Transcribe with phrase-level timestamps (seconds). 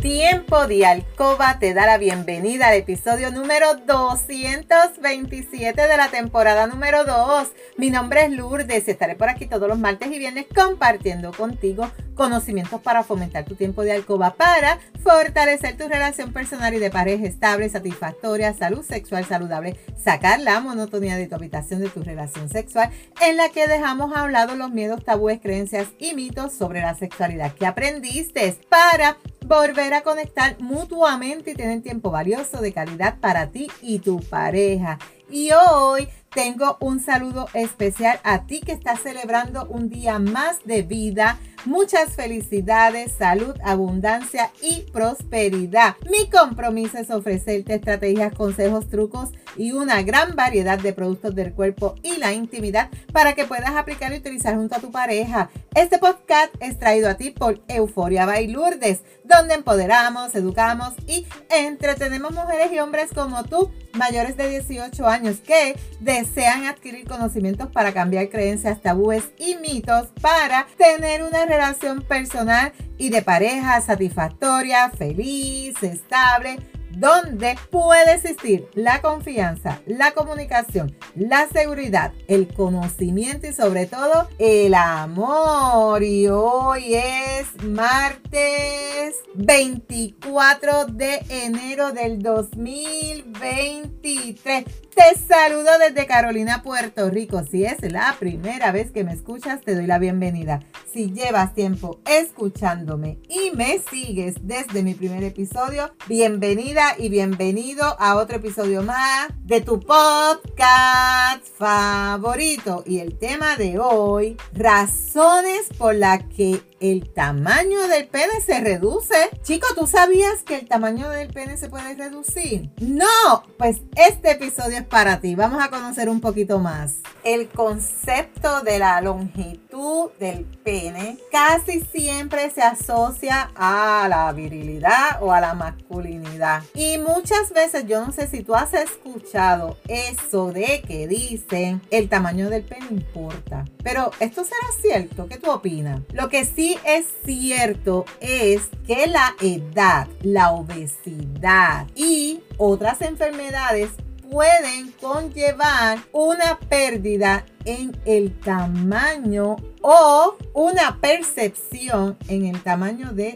[0.00, 7.04] Tiempo de Alcoba te da la bienvenida al episodio número 227 de la temporada número
[7.04, 7.48] 2.
[7.76, 11.90] Mi nombre es Lourdes y estaré por aquí todos los martes y viernes compartiendo contigo
[12.20, 17.24] conocimientos para fomentar tu tiempo de alcoba para fortalecer tu relación personal y de pareja
[17.24, 22.90] estable, satisfactoria, salud sexual saludable, sacar la monotonía de tu habitación de tu relación sexual
[23.22, 26.94] en la que dejamos a un lado los miedos, tabúes, creencias y mitos sobre la
[26.94, 33.46] sexualidad que aprendiste para volver a conectar mutuamente y tener tiempo valioso de calidad para
[33.46, 34.98] ti y tu pareja.
[35.30, 40.82] Y hoy tengo un saludo especial a ti que estás celebrando un día más de
[40.82, 41.38] vida.
[41.66, 45.96] Muchas felicidades, salud, abundancia y prosperidad.
[46.10, 51.96] Mi compromiso es ofrecerte estrategias, consejos, trucos y una gran variedad de productos del cuerpo
[52.02, 55.50] y la intimidad para que puedas aplicar y utilizar junto a tu pareja.
[55.74, 62.72] Este podcast es traído a ti por Euforia Bailurdes, donde empoderamos, educamos y entretenemos mujeres
[62.72, 68.80] y hombres como tú, mayores de 18 años, que desean adquirir conocimientos para cambiar creencias,
[68.80, 76.58] tabúes y mitos para tener una relación personal y de pareja satisfactoria, feliz, estable
[76.90, 84.74] donde puede existir la confianza, la comunicación, la seguridad, el conocimiento y sobre todo el
[84.74, 86.02] amor.
[86.02, 94.64] Y hoy es martes 24 de enero del 2023.
[94.94, 97.42] Te saludo desde Carolina, Puerto Rico.
[97.50, 100.60] Si es la primera vez que me escuchas, te doy la bienvenida.
[100.92, 108.16] Si llevas tiempo escuchándome y me sigues desde mi primer episodio, bienvenida y bienvenido a
[108.16, 112.82] otro episodio más de tu podcast favorito.
[112.86, 119.14] Y el tema de hoy, razones por las que el tamaño del pene se reduce.
[119.42, 122.70] Chico, ¿tú sabías que el tamaño del pene se puede reducir?
[122.80, 125.34] No, pues este episodio es para ti.
[125.34, 126.96] Vamos a conocer un poquito más.
[127.22, 135.32] El concepto de la longitud del pene casi siempre se asocia a la virilidad o
[135.32, 136.62] a la masculinidad.
[136.74, 142.08] Y muchas veces, yo no sé si tú has escuchado eso de que dicen el
[142.08, 143.66] tamaño del pene importa.
[143.82, 145.28] Pero esto será cierto.
[145.28, 146.00] ¿Qué tú opinas?
[146.12, 153.90] Lo que sí es cierto es que la edad, la obesidad y otras enfermedades
[154.30, 163.32] pueden conllevar una pérdida en el tamaño o una percepción en el tamaño de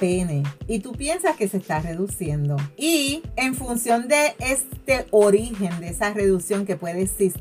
[0.00, 2.56] pene y tú piensas que se está reduciendo.
[2.76, 7.40] Y en función de este origen de esa reducción que puede existir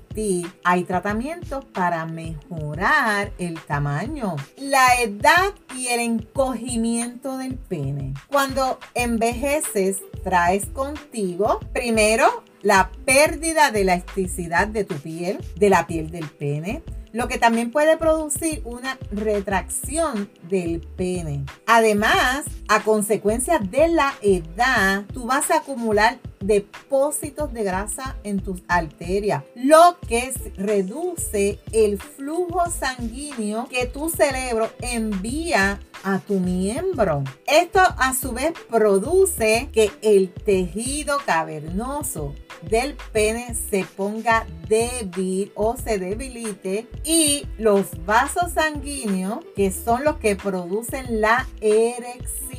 [0.64, 8.14] hay tratamientos para mejorar el tamaño la edad y el encogimiento del pene.
[8.28, 15.88] Cuando envejeces traes contigo primero la pérdida de la elasticidad de tu piel, de la
[15.88, 21.46] piel del pene, lo que también puede producir una retracción del pene.
[21.66, 28.62] Además, a consecuencia de la edad, tú vas a acumular depósitos de grasa en tus
[28.68, 37.24] arterias, lo que reduce el flujo sanguíneo que tu cerebro envía a tu miembro.
[37.46, 45.76] Esto a su vez produce que el tejido cavernoso del pene se ponga débil o
[45.78, 52.59] se debilite y los vasos sanguíneos que son los que producen la erección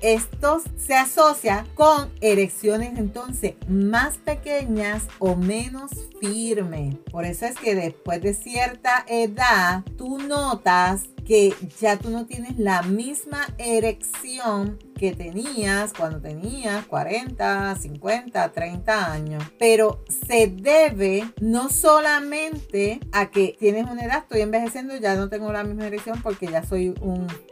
[0.00, 5.90] estos se asocia con erecciones entonces más pequeñas o menos
[6.20, 12.26] firmes por eso es que después de cierta edad tú notas que ya tú no
[12.26, 19.42] tienes la misma erección que tenías cuando tenías 40, 50, 30 años.
[19.58, 25.52] Pero se debe no solamente a que tienes una edad, estoy envejeciendo, ya no tengo
[25.52, 26.94] la misma erección porque ya soy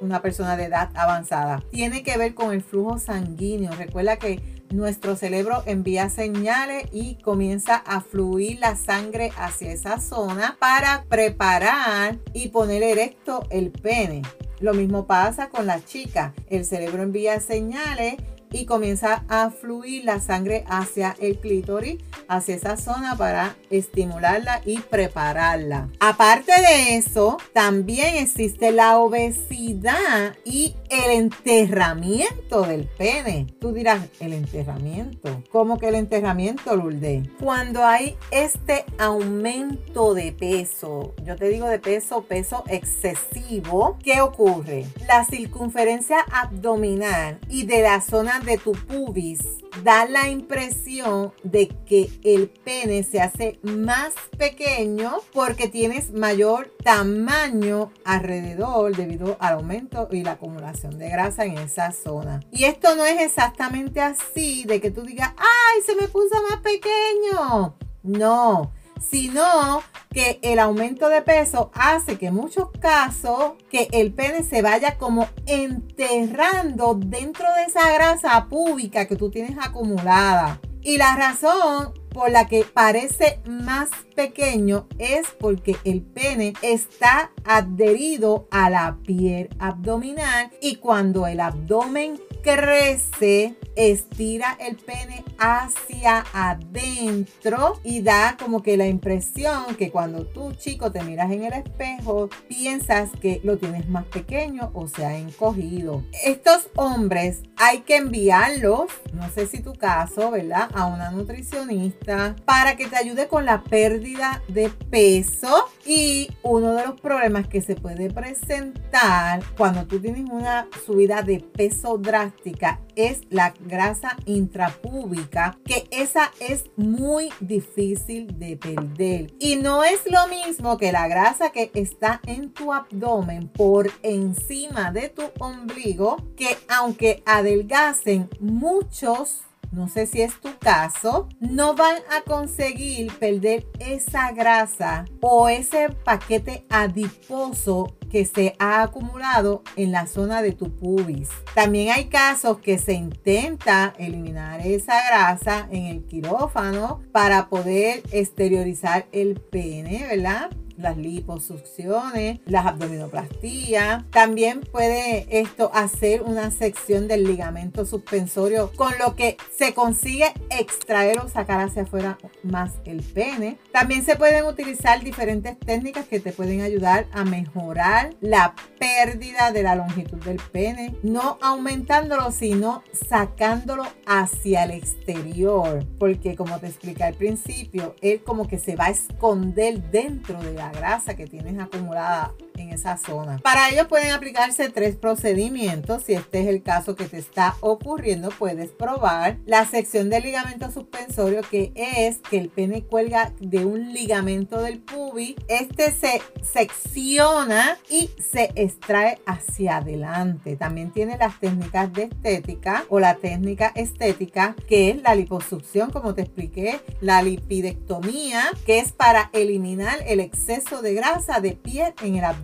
[0.01, 1.63] una persona de edad avanzada.
[1.73, 3.73] Tiene que ver con el flujo sanguíneo.
[3.73, 10.57] Recuerda que nuestro cerebro envía señales y comienza a fluir la sangre hacia esa zona
[10.61, 14.21] para preparar y poner erecto el pene.
[14.61, 16.35] Lo mismo pasa con la chica.
[16.49, 18.17] El cerebro envía señales
[18.53, 24.79] y comienza a fluir la sangre hacia el clítoris, hacia esa zona para estimularla y
[24.79, 25.89] prepararla.
[26.01, 33.47] Aparte de eso, también existe la obesidad y el enterramiento del pene.
[33.61, 35.43] Tú dirás, el enterramiento.
[35.51, 37.29] ¿Cómo que el enterramiento, Lourdes?
[37.41, 44.87] Cuando hay este aumento de peso, yo te digo de peso, peso excesivo, ¿qué ocurre?
[45.09, 49.41] La circunferencia abdominal y de la zona de tu pubis
[49.83, 57.91] da la impresión de que el pene se hace más pequeño porque tienes mayor tamaño
[58.05, 62.41] alrededor debido al aumento y la acumulación de grasa en esa zona.
[62.51, 66.61] Y esto no es exactamente así de que tú digas, ay, se me puso más
[66.61, 67.77] pequeño.
[68.03, 68.73] No,
[69.09, 74.63] sino que el aumento de peso hace que en muchos casos que el pene se
[74.63, 80.61] vaya como enterrando dentro de esa grasa púbica que tú tienes acumulada.
[80.83, 88.49] Y la razón por la que parece más pequeño es porque el pene está adherido
[88.51, 98.03] a la piel abdominal y cuando el abdomen crece, estira el pene hacia adentro y
[98.03, 103.11] da como que la impresión que cuando tú chico te miras en el espejo piensas
[103.21, 106.03] que lo tienes más pequeño o se ha encogido.
[106.25, 110.69] Estos hombres hay que enviarlos, no sé si tu caso, ¿verdad?
[110.75, 116.87] A una nutricionista para que te ayude con la pérdida de peso y uno de
[116.87, 123.21] los problemas que se puede presentar cuando tú tienes una subida de peso drástica es
[123.31, 129.33] la grasa intrapúbica, que esa es muy difícil de perder.
[129.39, 134.93] Y no es lo mismo que la grasa que está en tu abdomen por encima
[134.93, 141.97] de tu ombligo, que aunque adelgacen muchos no sé si es tu caso, no van
[142.11, 150.07] a conseguir perder esa grasa o ese paquete adiposo que se ha acumulado en la
[150.07, 151.31] zona de tu pubis.
[151.55, 159.07] También hay casos que se intenta eliminar esa grasa en el quirófano para poder exteriorizar
[159.13, 160.51] el pene, ¿verdad?
[160.83, 164.05] Las liposucciones, las abdominoplastías.
[164.11, 171.21] También puede esto hacer una sección del ligamento suspensorio con lo que se consigue extraer
[171.21, 173.59] o sacar hacia afuera más el pene.
[173.73, 179.63] También se pueden utilizar diferentes técnicas que te pueden ayudar a mejorar la pérdida de
[179.63, 187.05] la longitud del pene, no aumentándolo, sino sacándolo hacia el exterior, porque como te expliqué
[187.05, 191.59] al principio, él como que se va a esconder dentro de la grasa que tienes
[191.59, 193.39] acumulada en esa zona.
[193.39, 196.05] Para ello pueden aplicarse tres procedimientos.
[196.05, 200.71] Si este es el caso que te está ocurriendo, puedes probar la sección del ligamento
[200.71, 205.37] suspensorio, que es que el pene cuelga de un ligamento del pubis.
[205.49, 210.57] Este se secciona y se extrae hacia adelante.
[210.57, 216.15] También tiene las técnicas de estética o la técnica estética, que es la liposucción, como
[216.15, 222.17] te expliqué, la lipidectomía, que es para eliminar el exceso de grasa de piel en
[222.17, 222.42] el abdomen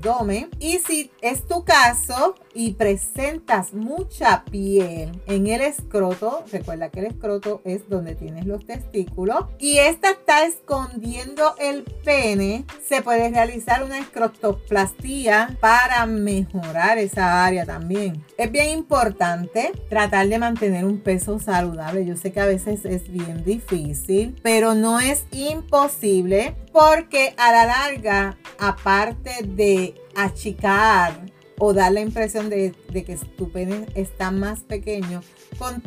[0.60, 7.06] y si es tu caso y presentas mucha piel en el escroto, recuerda que el
[7.06, 13.84] escroto es donde tienes los testículos, y esta está escondiendo el pene, se puede realizar
[13.84, 18.25] una escrotoplastía para mejorar esa área también.
[18.37, 22.05] Es bien importante tratar de mantener un peso saludable.
[22.05, 27.66] Yo sé que a veces es bien difícil, pero no es imposible porque a la
[27.66, 35.22] larga, aparte de achicar o dar la impresión de, que tu pene está más pequeño,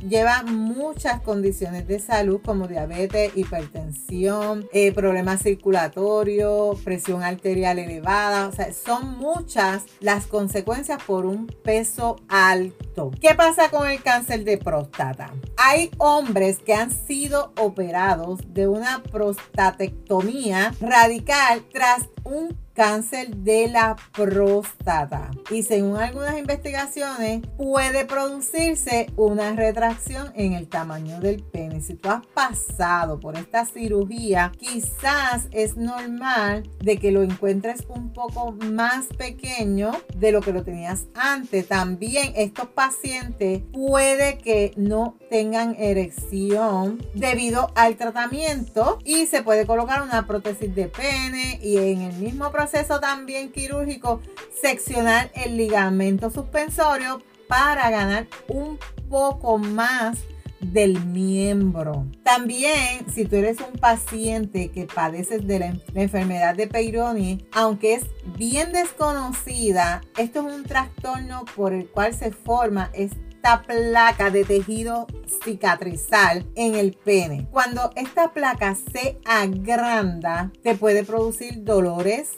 [0.07, 8.47] lleva muchas condiciones de salud como diabetes, hipertensión, eh, problemas circulatorios, presión arterial elevada.
[8.47, 13.11] O sea, son muchas las consecuencias por un peso alto.
[13.21, 15.33] ¿Qué pasa con el cáncer de próstata?
[15.57, 23.95] Hay hombres que han sido operados de una prostatectomía radical tras un cáncer de la
[24.11, 25.29] próstata.
[25.51, 31.81] Y según algunas investigaciones, puede producirse una retracción en el tamaño del pene.
[31.81, 38.13] Si tú has pasado por esta cirugía, quizás es normal de que lo encuentres un
[38.13, 41.67] poco más pequeño de lo que lo tenías antes.
[41.67, 50.01] También estos pacientes puede que no tengan erección debido al tratamiento y se puede colocar
[50.01, 52.70] una prótesis de pene y en el mismo proceso
[53.01, 54.21] también quirúrgico
[54.61, 60.19] seccionar el ligamento suspensorio para ganar un poco más
[60.61, 62.05] del miembro.
[62.23, 68.05] También, si tú eres un paciente que padeces de la, enfermedad de Peyronie, aunque es
[68.37, 75.07] bien desconocida, esto es un trastorno por el cual se forma esta placa de tejido
[75.43, 77.47] cicatrizal en el pene.
[77.51, 82.29] Cuando esta placa se agranda, te puede producir dolores,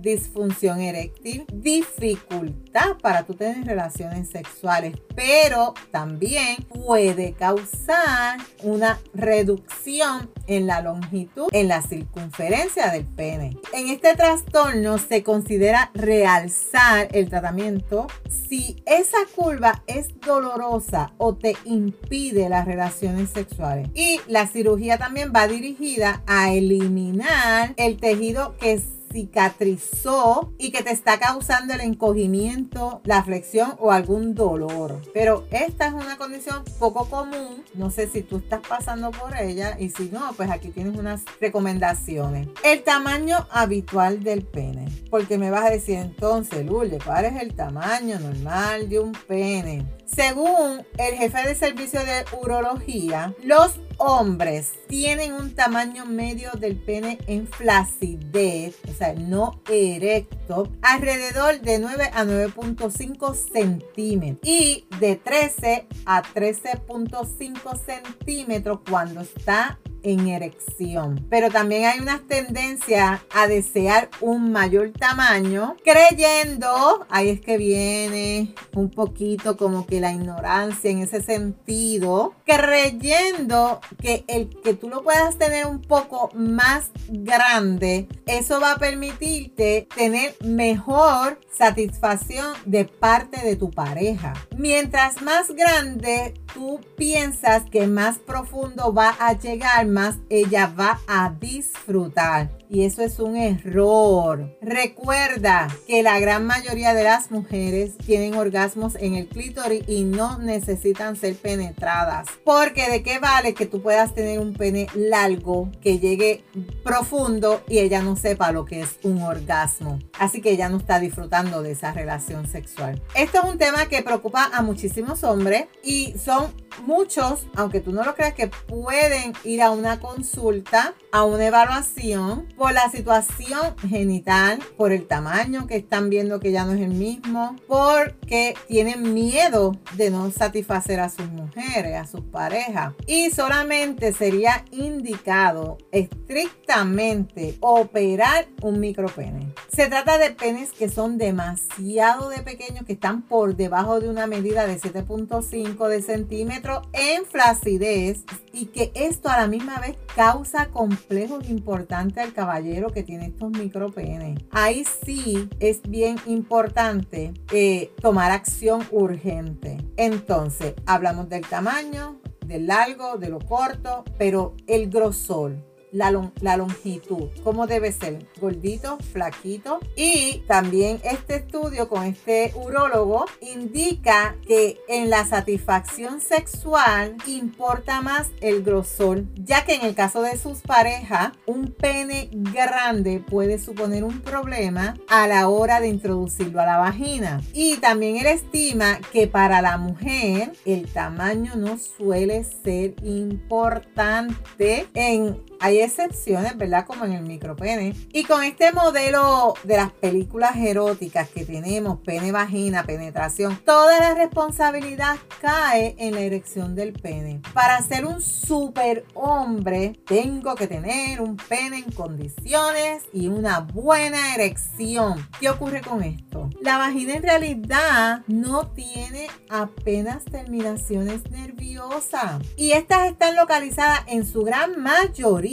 [0.00, 10.66] disfunción eréctil, dificultad para tú tener relaciones sexuales, pero también puede causar una reducción en
[10.66, 13.56] la longitud, en la circunferencia del pene.
[13.72, 21.56] En este trastorno se considera realzar el tratamiento si esa curva es dolorosa o te
[21.64, 23.88] impide las relaciones sexuales.
[23.94, 28.80] Y la cirugía también va dirigida a eliminar el tejido que
[29.12, 35.00] cicatrizó y que te está causando el encogimiento, la flexión o algún dolor.
[35.12, 37.64] Pero esta es una condición poco común.
[37.74, 41.22] No sé si tú estás pasando por ella y si no, pues aquí tienes unas
[41.40, 42.48] recomendaciones.
[42.64, 44.88] El tamaño habitual del pene.
[45.10, 49.99] Porque me vas a decir entonces, Lule, ¿cuál es el tamaño normal de un pene?
[50.14, 57.18] Según el jefe de servicio de urología, los hombres tienen un tamaño medio del pene
[57.26, 65.86] en flacidez, o sea, no erecto, alrededor de 9 a 9.5 centímetros y de 13
[66.06, 71.26] a 13.5 centímetros cuando está en erección.
[71.30, 78.54] Pero también hay una tendencia a desear un mayor tamaño, creyendo, ahí es que viene
[78.74, 85.02] un poquito como que la ignorancia en ese sentido, creyendo que el que tú lo
[85.02, 93.44] puedas tener un poco más grande, eso va a permitirte tener mejor satisfacción de parte
[93.44, 94.32] de tu pareja.
[94.56, 101.30] Mientras más grande tú piensas que más profundo va a llegar, más ella va a
[101.30, 102.59] disfrutar.
[102.72, 104.56] Y eso es un error.
[104.62, 110.38] Recuerda que la gran mayoría de las mujeres tienen orgasmos en el clítoris y no
[110.38, 112.28] necesitan ser penetradas.
[112.44, 116.44] Porque de qué vale que tú puedas tener un pene largo que llegue
[116.84, 119.98] profundo y ella no sepa lo que es un orgasmo.
[120.16, 123.02] Así que ella no está disfrutando de esa relación sexual.
[123.16, 126.52] Esto es un tema que preocupa a muchísimos hombres y son
[126.86, 132.46] muchos, aunque tú no lo creas, que pueden ir a una consulta, a una evaluación
[132.56, 136.94] por la situación genital, por el tamaño que están viendo que ya no es el
[136.94, 142.94] mismo, porque tienen miedo de no satisfacer a sus mujeres, a sus parejas.
[143.06, 149.52] Y solamente sería indicado estrictamente operar un micropene.
[149.72, 154.26] Se trata de penes que son demasiado de pequeños, que están por debajo de una
[154.26, 160.68] medida de 7.5 de centímetro en flacidez y que esto a la misma vez causa
[161.00, 164.38] complejos importantes al caballero caballero que tiene estos micropenes.
[164.50, 169.78] Ahí sí es bien importante eh, tomar acción urgente.
[169.96, 175.56] Entonces, hablamos del tamaño, del largo, de lo corto, pero el grosor
[175.92, 176.10] la,
[176.56, 179.80] longitud, cómo debe ser, gordito, flaquito.
[179.96, 188.28] Y también este estudio con este urólogo indica que en la satisfacción sexual importa más
[188.40, 194.04] el grosor, ya que en el caso de sus parejas, un pene grande puede suponer
[194.04, 197.40] un problema a la hora de introducirlo a la vagina.
[197.52, 205.49] Y también él estima que para la mujer el tamaño no suele ser importante en
[205.60, 206.86] hay excepciones, ¿verdad?
[206.86, 207.94] Como en el micropene.
[208.12, 214.14] Y con este modelo de las películas eróticas que tenemos, pene, vagina, penetración, toda la
[214.14, 217.42] responsabilidad cae en la erección del pene.
[217.52, 224.34] Para ser un super hombre, tengo que tener un pene en condiciones y una buena
[224.34, 225.28] erección.
[225.38, 226.48] ¿Qué ocurre con esto?
[226.62, 232.42] La vagina en realidad no tiene apenas terminaciones nerviosas.
[232.56, 235.49] Y estas están localizadas en su gran mayoría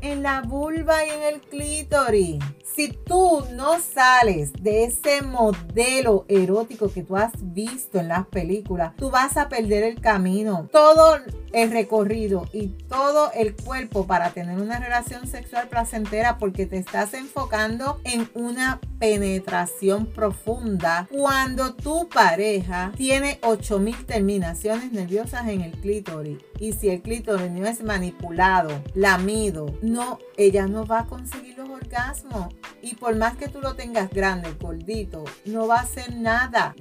[0.00, 2.38] en la vulva y en el clítoris.
[2.74, 8.94] Si tú no sales de ese modelo erótico que tú has visto en las películas,
[8.96, 10.68] tú vas a perder el camino.
[10.72, 11.18] Todo
[11.52, 17.12] el recorrido y todo el cuerpo para tener una relación sexual placentera porque te estás
[17.12, 26.38] enfocando en una penetración profunda cuando tu pareja tiene 8000 terminaciones nerviosas en el clítoris.
[26.60, 31.82] Y si el clítoris no es manipulado, lamido, no, ella no va a conseguir los
[31.82, 32.54] orgasmos.
[32.80, 36.74] Y por más que tú lo tengas grande, gordito, no va a hacer nada.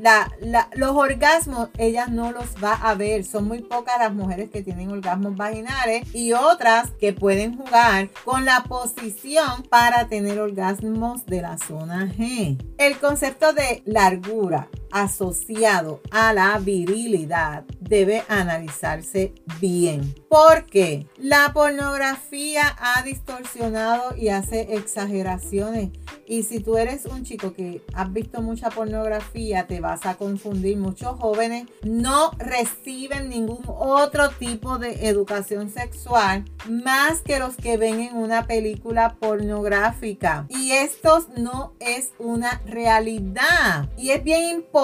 [0.76, 3.24] Los orgasmos, ella no los va a ver.
[3.24, 8.46] Son muy pocas las mujeres que tienen orgasmos vaginales y otras que pueden jugar con
[8.46, 12.58] la posición para tener orgasmos de la zona G.
[12.78, 20.16] El concepto de largura asociado a la virilidad debe analizarse bien.
[20.30, 25.90] Porque la pornografía ha distorsionado y hace exageraciones.
[26.26, 30.78] Y si tú eres un chico que has visto mucha pornografía, te vas a confundir.
[30.78, 38.00] Muchos jóvenes no reciben ningún otro tipo de educación sexual más que los que ven
[38.00, 40.46] en una película pornográfica.
[40.48, 43.90] Y esto no es una realidad.
[43.98, 44.81] Y es bien importante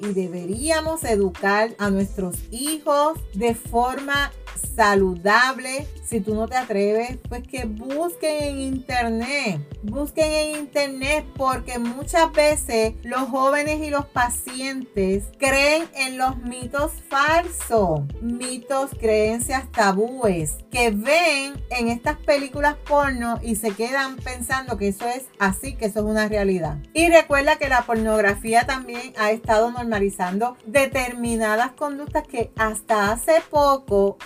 [0.00, 4.32] y deberíamos educar a nuestros hijos de forma
[4.74, 5.86] saludable.
[6.04, 9.60] Si tú no te atreves, pues que busquen en internet.
[9.82, 16.92] Busquen en internet porque muchas veces los jóvenes y los pacientes creen en los mitos
[17.08, 24.88] falsos, mitos, creencias, tabúes que ven en estas películas porno y se quedan pensando que
[24.88, 26.78] eso es así, que eso es una realidad.
[26.92, 34.18] Y recuerda que la pornografía también ha estado normalizando determinadas conductas que hasta hace poco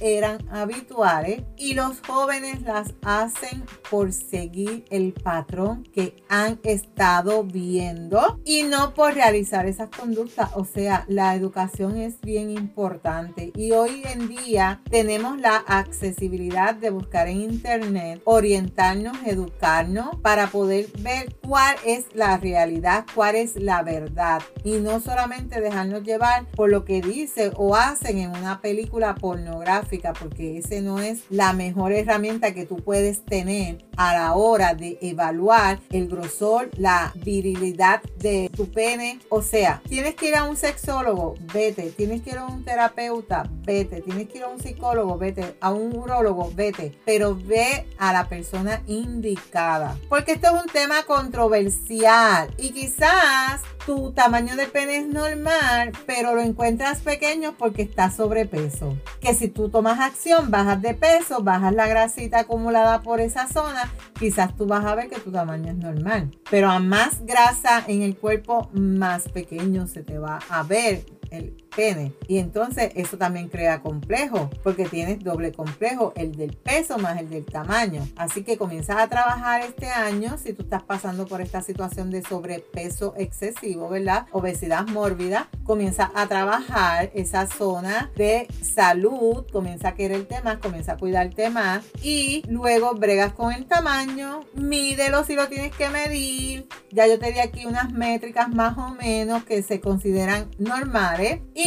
[0.00, 8.40] eran habituales y los jóvenes las hacen por seguir el patrón que han estado viendo
[8.44, 10.50] y no por realizar esas conductas.
[10.54, 16.90] O sea, la educación es bien importante y hoy en día tenemos la accesibilidad de
[16.90, 23.82] buscar en internet, orientarnos, educarnos para poder ver cuál es la realidad, cuál es la
[23.82, 29.14] verdad y no solamente dejarnos llevar por lo que dice o hacen en una película
[29.54, 34.74] pornográfica porque ese no es la mejor herramienta que tú puedes tener a la hora
[34.74, 39.20] de evaluar el grosor, la virilidad de tu pene.
[39.28, 41.90] O sea, tienes que ir a un sexólogo, vete.
[41.90, 44.00] Tienes que ir a un terapeuta, vete.
[44.00, 45.56] Tienes que ir a un psicólogo, vete.
[45.60, 46.98] A un urólogo, vete.
[47.04, 49.96] Pero ve a la persona indicada.
[50.08, 56.34] Porque esto es un tema controversial y quizás tu tamaño de pene es normal, pero
[56.34, 58.96] lo encuentras pequeño porque estás sobrepeso.
[59.20, 63.92] Que si tú tomas acción, bajas de peso, bajas la grasita acumulada por esa zona,
[64.18, 66.30] quizás tú vas a ver que tu tamaño es normal.
[66.50, 71.63] Pero a más grasa en el cuerpo, más pequeño se te va a ver el
[71.74, 72.12] pene.
[72.28, 77.30] Y entonces eso también crea complejo, porque tienes doble complejo, el del peso más el
[77.30, 78.06] del tamaño.
[78.16, 82.22] Así que comienzas a trabajar este año si tú estás pasando por esta situación de
[82.22, 84.26] sobrepeso excesivo, ¿verdad?
[84.32, 90.96] Obesidad mórbida, comienza a trabajar esa zona de salud, comienza a quererte más, comienza a
[90.96, 96.68] cuidarte más y luego bregas con el tamaño, mídelo si lo tienes que medir.
[96.90, 101.63] Ya yo te di aquí unas métricas más o menos que se consideran normales y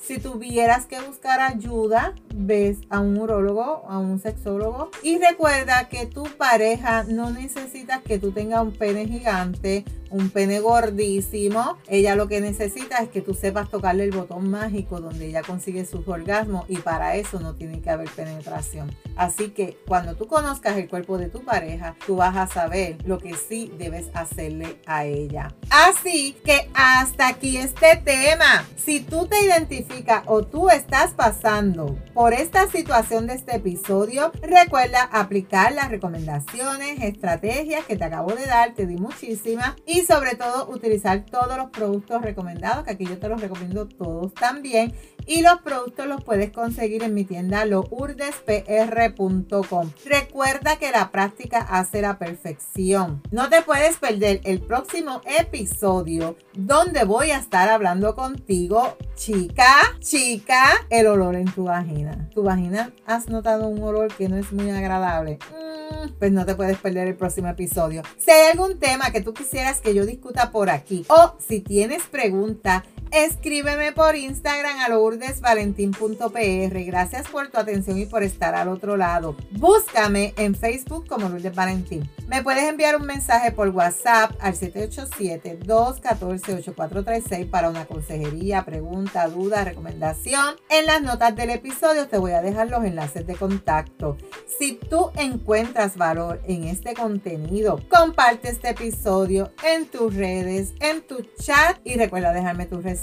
[0.00, 4.90] si tuvieras que buscar ayuda, ves a un urólogo, a un sexólogo.
[5.02, 10.60] Y recuerda que tu pareja no necesita que tú tengas un pene gigante, un pene
[10.60, 11.76] gordísimo.
[11.88, 15.84] Ella lo que necesita es que tú sepas tocarle el botón mágico donde ella consigue
[15.86, 18.94] sus orgasmos y para eso no tiene que haber penetración.
[19.16, 23.18] Así que cuando tú conozcas el cuerpo de tu pareja, tú vas a saber lo
[23.18, 25.54] que sí debes hacerle a ella.
[25.70, 28.66] Así que hasta aquí este tema.
[28.76, 35.02] Si tú te identificas o tú estás pasando por esta situación de este episodio, recuerda
[35.02, 40.68] aplicar las recomendaciones, estrategias que te acabo de dar, te di muchísimas y sobre todo
[40.68, 44.94] utilizar todos los productos recomendados, que aquí yo te los recomiendo todos también
[45.26, 49.90] y los productos los puedes conseguir en mi tienda lourdespr.com.
[50.04, 53.22] Recuerda que la práctica hace la perfección.
[53.30, 60.64] No te puedes perder el próximo episodio donde voy a estar hablando contigo, chica, chica,
[60.90, 62.28] el olor en tu vagina.
[62.34, 65.38] ¿Tu vagina has notado un olor que no es muy agradable?
[65.50, 68.02] Mm, pues no te puedes perder el próximo episodio.
[68.18, 72.02] Si hay algún tema que tú quisieras que yo discuta por aquí o si tienes
[72.04, 72.82] preguntas,
[73.14, 76.84] escríbeme por Instagram a lourdesvalentín.pr.
[76.84, 79.36] Gracias por tu atención y por estar al otro lado.
[79.52, 82.10] Búscame en Facebook como Lourdes Valentín.
[82.26, 90.56] Me puedes enviar un mensaje por WhatsApp al 787-214-8436 para una consejería, pregunta, duda, recomendación.
[90.68, 94.16] En las notas del episodio te voy a dejar los enlaces de contacto.
[94.58, 101.22] Si tú encuentras valor en este contenido, comparte este episodio en tus redes, en tu
[101.38, 102.82] chat y recuerda dejarme tu